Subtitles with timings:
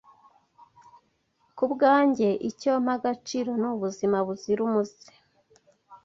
[1.57, 5.07] Kubwanjye, icyo mpa agaciro ni ubuzima buzira umuze